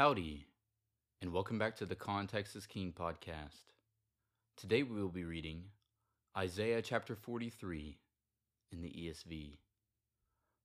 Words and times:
Howdy, 0.00 0.46
and 1.20 1.30
welcome 1.30 1.58
back 1.58 1.76
to 1.76 1.84
the 1.84 1.94
Context 1.94 2.56
is 2.56 2.64
King 2.64 2.90
podcast. 2.98 3.74
Today 4.56 4.82
we 4.82 4.98
will 4.98 5.10
be 5.10 5.24
reading 5.24 5.64
Isaiah 6.34 6.80
chapter 6.80 7.14
43 7.14 7.98
in 8.72 8.80
the 8.80 8.88
ESV. 8.88 9.58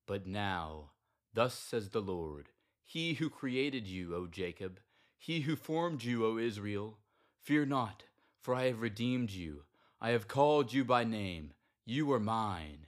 But 0.07 0.25
now, 0.25 0.91
thus 1.33 1.53
says 1.53 1.89
the 1.89 1.99
Lord, 1.99 2.47
He 2.85 3.15
who 3.15 3.29
created 3.29 3.87
you, 3.87 4.15
O 4.15 4.25
Jacob, 4.25 4.79
He 5.17 5.41
who 5.41 5.57
formed 5.57 6.01
you, 6.01 6.25
O 6.25 6.37
Israel, 6.37 6.99
fear 7.43 7.65
not, 7.65 8.03
for 8.41 8.55
I 8.55 8.67
have 8.67 8.79
redeemed 8.79 9.31
you. 9.31 9.63
I 9.99 10.11
have 10.11 10.29
called 10.29 10.71
you 10.71 10.85
by 10.85 11.03
name. 11.03 11.51
You 11.85 12.09
are 12.13 12.21
mine. 12.21 12.85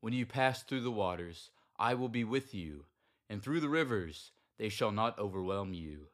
When 0.00 0.14
you 0.14 0.24
pass 0.24 0.62
through 0.62 0.80
the 0.80 0.90
waters, 0.90 1.50
I 1.78 1.92
will 1.92 2.08
be 2.08 2.24
with 2.24 2.54
you, 2.54 2.86
and 3.28 3.42
through 3.42 3.60
the 3.60 3.68
rivers, 3.68 4.30
they 4.60 4.68
shall 4.68 4.92
not 4.92 5.18
overwhelm 5.18 5.72
you. 5.72 6.08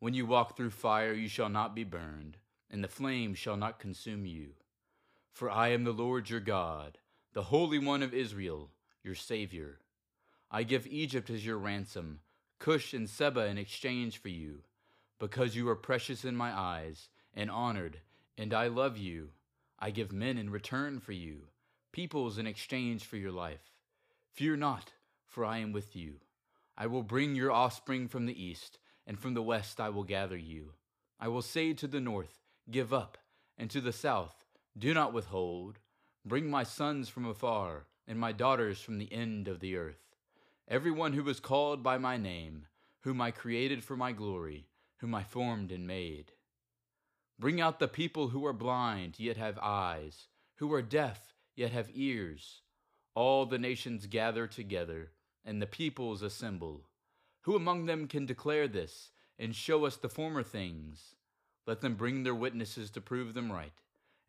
When 0.00 0.14
you 0.14 0.26
walk 0.26 0.56
through 0.56 0.70
fire, 0.70 1.12
you 1.12 1.28
shall 1.28 1.48
not 1.48 1.76
be 1.76 1.84
burned, 1.84 2.38
and 2.68 2.82
the 2.82 2.88
flame 2.88 3.34
shall 3.34 3.56
not 3.56 3.78
consume 3.78 4.26
you. 4.26 4.48
For 5.32 5.48
I 5.48 5.68
am 5.68 5.84
the 5.84 5.92
Lord 5.92 6.28
your 6.28 6.40
God, 6.40 6.98
the 7.34 7.44
Holy 7.44 7.78
One 7.78 8.02
of 8.02 8.12
Israel, 8.12 8.72
your 9.04 9.14
Savior. 9.14 9.78
I 10.50 10.64
give 10.64 10.88
Egypt 10.88 11.30
as 11.30 11.46
your 11.46 11.56
ransom, 11.56 12.18
Cush 12.58 12.94
and 12.94 13.08
Seba 13.08 13.46
in 13.46 13.58
exchange 13.58 14.18
for 14.18 14.28
you, 14.28 14.62
because 15.20 15.54
you 15.54 15.68
are 15.68 15.76
precious 15.76 16.24
in 16.24 16.34
my 16.34 16.50
eyes 16.50 17.10
and 17.32 17.48
honored, 17.48 18.00
and 18.36 18.52
I 18.52 18.66
love 18.66 18.98
you. 18.98 19.28
I 19.78 19.92
give 19.92 20.10
men 20.10 20.36
in 20.36 20.50
return 20.50 20.98
for 20.98 21.12
you, 21.12 21.42
peoples 21.92 22.38
in 22.38 22.48
exchange 22.48 23.04
for 23.04 23.18
your 23.18 23.30
life. 23.30 23.70
Fear 24.32 24.56
not, 24.56 24.94
for 25.28 25.44
I 25.44 25.58
am 25.58 25.70
with 25.70 25.94
you. 25.94 26.14
I 26.76 26.86
will 26.86 27.02
bring 27.02 27.34
your 27.34 27.52
offspring 27.52 28.08
from 28.08 28.26
the 28.26 28.42
east, 28.42 28.78
and 29.06 29.18
from 29.18 29.34
the 29.34 29.42
west 29.42 29.80
I 29.80 29.90
will 29.90 30.02
gather 30.02 30.36
you. 30.36 30.72
I 31.20 31.28
will 31.28 31.42
say 31.42 31.72
to 31.72 31.86
the 31.86 32.00
north, 32.00 32.40
Give 32.70 32.92
up, 32.92 33.18
and 33.56 33.70
to 33.70 33.80
the 33.80 33.92
south, 33.92 34.44
Do 34.76 34.92
not 34.92 35.12
withhold. 35.12 35.78
Bring 36.24 36.50
my 36.50 36.64
sons 36.64 37.08
from 37.08 37.26
afar, 37.26 37.86
and 38.06 38.18
my 38.18 38.32
daughters 38.32 38.80
from 38.80 38.98
the 38.98 39.12
end 39.12 39.46
of 39.46 39.60
the 39.60 39.76
earth. 39.76 40.16
Every 40.66 40.90
one 40.90 41.12
who 41.12 41.28
is 41.28 41.40
called 41.40 41.82
by 41.82 41.98
my 41.98 42.16
name, 42.16 42.66
whom 43.02 43.20
I 43.20 43.30
created 43.30 43.84
for 43.84 43.96
my 43.96 44.12
glory, 44.12 44.68
whom 44.98 45.14
I 45.14 45.22
formed 45.22 45.70
and 45.70 45.86
made. 45.86 46.32
Bring 47.38 47.60
out 47.60 47.78
the 47.78 47.88
people 47.88 48.28
who 48.28 48.44
are 48.46 48.52
blind, 48.52 49.20
yet 49.20 49.36
have 49.36 49.58
eyes, 49.60 50.28
who 50.56 50.72
are 50.72 50.82
deaf, 50.82 51.34
yet 51.54 51.70
have 51.72 51.90
ears. 51.94 52.62
All 53.14 53.46
the 53.46 53.58
nations 53.58 54.06
gather 54.06 54.46
together 54.46 55.12
and 55.44 55.60
the 55.60 55.66
peoples 55.66 56.22
assemble. 56.22 56.88
Who 57.42 57.54
among 57.54 57.86
them 57.86 58.08
can 58.08 58.26
declare 58.26 58.66
this, 58.66 59.10
and 59.38 59.54
show 59.54 59.84
us 59.84 59.96
the 59.96 60.08
former 60.08 60.42
things? 60.42 61.14
Let 61.66 61.80
them 61.80 61.94
bring 61.94 62.22
their 62.22 62.34
witnesses 62.34 62.90
to 62.92 63.00
prove 63.00 63.34
them 63.34 63.52
right, 63.52 63.72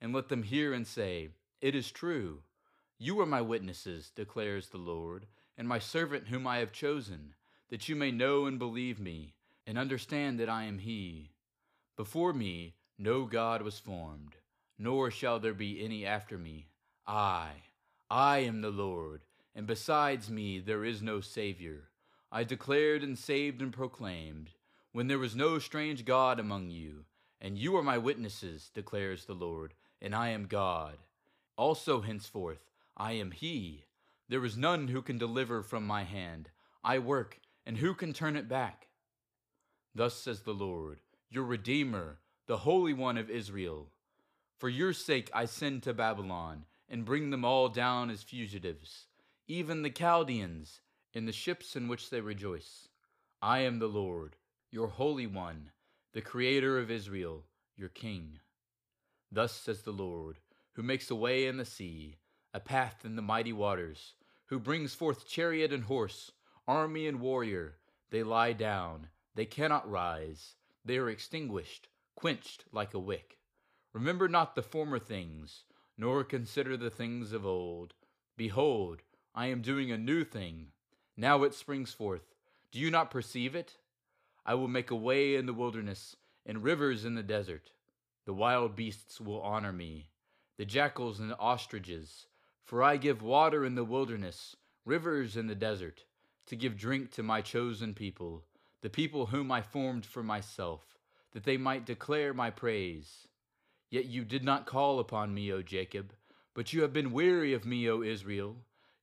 and 0.01 0.13
let 0.13 0.29
them 0.29 0.43
hear 0.43 0.73
and 0.73 0.85
say, 0.85 1.29
It 1.61 1.75
is 1.75 1.91
true. 1.91 2.41
You 2.97 3.19
are 3.21 3.25
my 3.25 3.41
witnesses, 3.41 4.11
declares 4.15 4.69
the 4.69 4.77
Lord, 4.77 5.27
and 5.57 5.67
my 5.67 5.79
servant 5.79 6.27
whom 6.27 6.47
I 6.47 6.57
have 6.57 6.71
chosen, 6.71 7.35
that 7.69 7.87
you 7.87 7.95
may 7.95 8.11
know 8.11 8.45
and 8.45 8.59
believe 8.59 8.99
me, 8.99 9.35
and 9.65 9.77
understand 9.77 10.39
that 10.39 10.49
I 10.49 10.63
am 10.63 10.79
He. 10.79 11.31
Before 11.95 12.33
me 12.33 12.75
no 12.97 13.25
God 13.25 13.61
was 13.61 13.79
formed, 13.79 14.35
nor 14.77 15.11
shall 15.11 15.39
there 15.39 15.53
be 15.53 15.83
any 15.83 16.05
after 16.05 16.37
me. 16.37 16.67
I, 17.07 17.51
I 18.09 18.39
am 18.39 18.61
the 18.61 18.71
Lord 18.71 19.25
and 19.55 19.65
besides 19.65 20.29
me 20.29 20.59
there 20.59 20.83
is 20.83 21.01
no 21.01 21.21
Savior. 21.21 21.89
I 22.31 22.43
declared 22.43 23.01
and 23.01 23.17
saved 23.17 23.61
and 23.61 23.71
proclaimed, 23.71 24.49
when 24.91 25.07
there 25.07 25.19
was 25.19 25.35
no 25.35 25.59
strange 25.59 26.03
God 26.03 26.39
among 26.39 26.69
you, 26.69 27.05
and 27.39 27.57
you 27.57 27.75
are 27.77 27.83
my 27.83 27.97
witnesses, 27.97 28.69
declares 28.73 29.25
the 29.25 29.33
Lord, 29.33 29.73
and 30.01 30.13
I 30.13 30.29
am 30.29 30.45
God. 30.45 30.97
Also 31.57 32.01
henceforth 32.01 32.69
I 32.97 33.13
am 33.13 33.31
He. 33.31 33.85
There 34.27 34.43
is 34.43 34.57
none 34.57 34.89
who 34.89 35.01
can 35.01 35.17
deliver 35.17 35.61
from 35.63 35.85
my 35.85 36.03
hand. 36.03 36.49
I 36.83 36.99
work, 36.99 37.39
and 37.65 37.77
who 37.77 37.93
can 37.93 38.13
turn 38.13 38.35
it 38.35 38.49
back? 38.49 38.87
Thus 39.93 40.15
says 40.15 40.41
the 40.41 40.53
Lord, 40.53 40.99
your 41.29 41.43
Redeemer, 41.43 42.17
the 42.47 42.57
Holy 42.57 42.93
One 42.93 43.17
of 43.17 43.29
Israel. 43.29 43.87
For 44.57 44.69
your 44.69 44.93
sake 44.93 45.29
I 45.33 45.45
send 45.45 45.83
to 45.83 45.93
Babylon, 45.93 46.65
and 46.89 47.05
bring 47.05 47.29
them 47.29 47.45
all 47.45 47.69
down 47.69 48.09
as 48.09 48.23
fugitives 48.23 49.07
even 49.47 49.83
the 49.83 49.91
Chaldeans, 49.91 50.81
in 51.13 51.25
the 51.27 51.31
ships 51.31 51.75
in 51.75 51.87
which 51.87 52.09
they 52.09 52.19
rejoice. 52.19 52.89
I 53.41 53.59
am 53.59 53.77
the 53.77 53.87
Lord, 53.87 54.37
your 54.71 54.87
Holy 54.87 55.27
One, 55.27 55.69
the 56.13 56.21
Creator 56.21 56.79
of 56.79 56.89
Israel, 56.89 57.45
your 57.75 57.89
King. 57.89 58.39
Thus 59.31 59.53
says 59.53 59.83
the 59.83 59.91
Lord, 59.91 60.39
who 60.73 60.81
makes 60.81 61.11
a 61.11 61.15
way 61.15 61.45
in 61.45 61.57
the 61.57 61.65
sea, 61.65 62.17
a 62.53 62.59
path 62.59 63.05
in 63.05 63.15
the 63.15 63.21
mighty 63.21 63.53
waters, 63.53 64.15
who 64.47 64.59
brings 64.59 64.95
forth 64.95 65.27
chariot 65.27 65.71
and 65.71 65.83
horse, 65.83 66.31
army 66.67 67.07
and 67.07 67.19
warrior. 67.19 67.77
They 68.09 68.23
lie 68.23 68.53
down, 68.53 69.09
they 69.35 69.45
cannot 69.45 69.89
rise, 69.89 70.55
they 70.83 70.97
are 70.97 71.09
extinguished, 71.09 71.87
quenched 72.15 72.65
like 72.71 72.93
a 72.93 72.99
wick. 72.99 73.37
Remember 73.93 74.27
not 74.27 74.55
the 74.55 74.63
former 74.63 74.99
things, 74.99 75.65
nor 75.97 76.23
consider 76.23 76.75
the 76.77 76.89
things 76.89 77.31
of 77.31 77.45
old. 77.45 77.93
Behold, 78.37 79.03
I 79.37 79.47
am 79.47 79.59
doing 79.59 79.91
a 79.91 79.97
new 79.97 80.23
thing. 80.23 80.67
Now 81.17 81.43
it 81.43 81.53
springs 81.53 81.91
forth. 81.91 82.33
Do 82.71 82.79
you 82.79 82.89
not 82.89 83.11
perceive 83.11 83.53
it? 83.53 83.73
I 84.45 84.53
will 84.53 84.69
make 84.69 84.91
a 84.91 84.95
way 84.95 85.35
in 85.35 85.45
the 85.45 85.53
wilderness 85.53 86.15
and 86.45 86.63
rivers 86.63 87.03
in 87.03 87.15
the 87.15 87.23
desert. 87.23 87.71
The 88.25 88.33
wild 88.33 88.77
beasts 88.77 89.19
will 89.19 89.41
honor 89.41 89.73
me, 89.73 90.07
the 90.55 90.63
jackals 90.63 91.19
and 91.19 91.29
the 91.29 91.37
ostriches, 91.37 92.27
for 92.63 92.81
I 92.81 92.95
give 92.95 93.21
water 93.21 93.65
in 93.65 93.75
the 93.75 93.83
wilderness, 93.83 94.55
rivers 94.85 95.35
in 95.35 95.47
the 95.47 95.53
desert, 95.53 96.05
to 96.45 96.55
give 96.55 96.77
drink 96.77 97.11
to 97.11 97.21
my 97.23 97.41
chosen 97.41 97.93
people, 97.93 98.45
the 98.79 98.89
people 98.89 99.25
whom 99.25 99.51
I 99.51 99.61
formed 99.61 100.05
for 100.05 100.23
myself, 100.23 100.97
that 101.33 101.43
they 101.43 101.57
might 101.57 101.85
declare 101.85 102.33
my 102.33 102.51
praise. 102.51 103.27
Yet 103.89 104.05
you 104.05 104.23
did 104.23 104.45
not 104.45 104.65
call 104.65 104.97
upon 104.97 105.33
me, 105.33 105.51
O 105.51 105.61
Jacob, 105.61 106.13
but 106.53 106.71
you 106.71 106.83
have 106.83 106.93
been 106.93 107.11
weary 107.11 107.53
of 107.53 107.65
me, 107.65 107.89
O 107.89 108.01
Israel. 108.01 108.55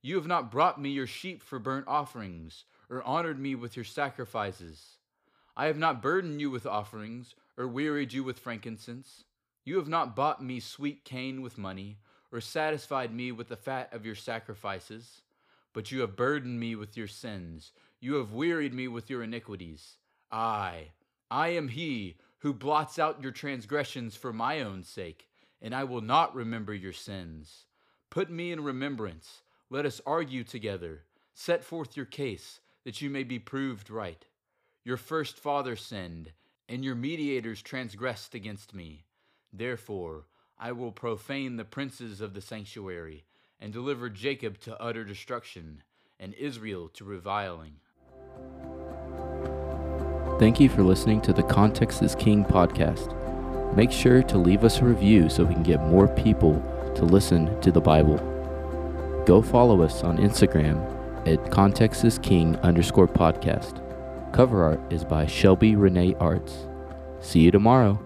You 0.05 0.17
have 0.17 0.27
not 0.27 0.51
brought 0.51 0.81
me 0.81 0.89
your 0.89 1.07
sheep 1.07 1.41
for 1.41 1.59
burnt 1.59 1.87
offerings, 1.87 2.65
or 2.89 3.01
honored 3.03 3.39
me 3.39 3.55
with 3.55 3.77
your 3.77 3.85
sacrifices. 3.85 4.97
I 5.55 5.67
have 5.67 5.77
not 5.77 6.01
burdened 6.01 6.41
you 6.41 6.51
with 6.51 6.65
offerings, 6.65 7.35
or 7.57 7.69
wearied 7.69 8.11
you 8.11 8.21
with 8.21 8.37
frankincense. 8.37 9.23
You 9.63 9.77
have 9.77 9.87
not 9.87 10.13
bought 10.13 10.43
me 10.43 10.59
sweet 10.59 11.05
cane 11.05 11.41
with 11.41 11.57
money, 11.57 11.99
or 12.33 12.41
satisfied 12.41 13.13
me 13.13 13.31
with 13.31 13.47
the 13.47 13.55
fat 13.55 13.93
of 13.93 14.05
your 14.05 14.15
sacrifices. 14.15 15.21
But 15.71 15.89
you 15.89 16.01
have 16.01 16.17
burdened 16.17 16.59
me 16.59 16.75
with 16.75 16.97
your 16.97 17.07
sins. 17.07 17.71
You 18.01 18.15
have 18.15 18.33
wearied 18.33 18.73
me 18.73 18.89
with 18.89 19.09
your 19.09 19.23
iniquities. 19.23 19.99
I, 20.29 20.89
I 21.31 21.49
am 21.49 21.69
he 21.69 22.17
who 22.39 22.53
blots 22.53 22.99
out 22.99 23.23
your 23.23 23.31
transgressions 23.31 24.17
for 24.17 24.33
my 24.33 24.59
own 24.59 24.83
sake, 24.83 25.29
and 25.61 25.73
I 25.73 25.85
will 25.85 26.01
not 26.01 26.35
remember 26.35 26.73
your 26.73 26.91
sins. 26.91 27.67
Put 28.09 28.29
me 28.29 28.51
in 28.51 28.61
remembrance 28.61 29.43
let 29.73 29.87
us 29.87 29.99
argue 30.05 30.43
together. 30.43 31.01
Set 31.33 31.63
forth 31.63 31.97
your 31.97 32.05
case, 32.05 32.59
that 32.85 33.01
you 33.01 33.09
may 33.09 33.23
be 33.23 33.39
proved 33.39 33.89
right. 33.89 34.23
Your 34.83 34.97
first 34.97 35.39
father 35.39 35.75
sinned, 35.75 36.31
and 36.69 36.85
your 36.85 36.93
mediators 36.93 37.63
transgressed 37.63 38.35
against 38.35 38.75
me. 38.75 39.05
Therefore, 39.51 40.27
I 40.59 40.73
will 40.73 40.91
profane 40.91 41.55
the 41.55 41.65
princes 41.65 42.21
of 42.21 42.35
the 42.35 42.41
sanctuary, 42.41 43.23
and 43.59 43.73
deliver 43.73 44.11
Jacob 44.11 44.59
to 44.59 44.79
utter 44.79 45.03
destruction, 45.03 45.81
and 46.19 46.35
Israel 46.35 46.87
to 46.89 47.03
reviling. 47.03 47.77
Thank 50.37 50.59
you 50.59 50.69
for 50.69 50.83
listening 50.83 51.19
to 51.21 51.33
the 51.33 51.41
Context 51.41 52.03
is 52.03 52.13
King 52.13 52.45
podcast. 52.45 53.15
Make 53.75 53.91
sure 53.91 54.21
to 54.21 54.37
leave 54.37 54.63
us 54.63 54.81
a 54.81 54.85
review 54.85 55.29
so 55.29 55.43
we 55.43 55.55
can 55.55 55.63
get 55.63 55.81
more 55.81 56.07
people 56.07 56.61
to 56.93 57.05
listen 57.05 57.59
to 57.61 57.71
the 57.71 57.81
Bible. 57.81 58.32
Go 59.25 59.41
follow 59.41 59.81
us 59.81 60.03
on 60.03 60.17
Instagram 60.17 60.77
at 61.27 61.39
contextisking 61.51 62.61
underscore 62.61 63.07
podcast. 63.07 63.81
Cover 64.33 64.63
art 64.63 64.81
is 64.91 65.05
by 65.05 65.25
Shelby 65.25 65.75
Renee 65.75 66.15
Arts. 66.19 66.67
See 67.21 67.39
you 67.39 67.51
tomorrow. 67.51 67.97